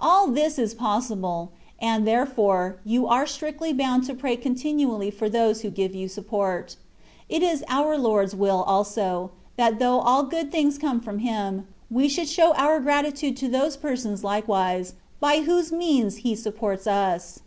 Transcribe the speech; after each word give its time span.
AU 0.00 0.26
this 0.32 0.58
is 0.58 0.74
possible; 0.74 1.52
and, 1.78 2.04
therefore, 2.04 2.80
you 2.84 3.06
are 3.06 3.24
strictly 3.24 3.72
bound 3.72 4.02
to 4.02 4.14
pray 4.14 4.34
continually 4.34 5.12
for 5.12 5.28
those 5.28 5.60
who 5.60 5.70
give 5.70 5.94
you 5.94 6.08
support. 6.08 6.74
It 7.28 7.40
is 7.44 7.62
our 7.68 7.96
Lord's 7.96 8.34
will 8.34 8.64
also, 8.64 9.30
that 9.56 9.78
though 9.78 10.00
all 10.00 10.24
good 10.24 10.50
things 10.50 10.76
come 10.76 11.00
from 11.00 11.20
Him, 11.20 11.68
we 11.88 12.08
should 12.08 12.28
show 12.28 12.52
our 12.54 12.80
gratitude 12.80 13.36
to 13.36 13.48
those 13.48 13.76
persons 13.76 14.24
like 14.24 14.48
wise, 14.48 14.94
by 15.20 15.42
whose 15.42 15.70
means 15.70 16.16
He 16.26 16.34
supports 16.34 16.88
us. 16.88 17.38